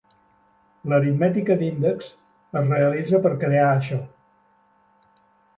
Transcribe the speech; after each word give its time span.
L'aritmètica 0.93 1.57
d'índexs 1.59 2.09
es 2.63 2.71
realitza 2.73 3.23
per 3.27 3.35
crear 3.47 3.71
això. 3.77 4.01